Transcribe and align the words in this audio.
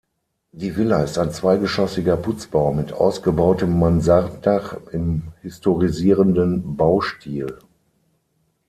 Die 0.51 0.75
Villa 0.77 1.03
ist 1.03 1.19
ein 1.19 1.31
zweigeschossiger 1.31 2.17
Putzbau 2.17 2.73
mit 2.73 2.91
ausgebautem 2.91 3.77
Mansarddach 3.77 4.73
im 4.91 5.31
historisierenden 5.43 6.75
Baustil. 6.75 7.59